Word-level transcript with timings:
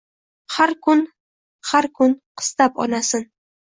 Har 0.55 0.73
kun, 0.87 1.05
har 1.71 1.91
kun 2.01 2.19
qistab 2.39 2.85
onasin: 2.87 3.33